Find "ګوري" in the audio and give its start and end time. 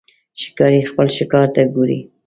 1.75-1.99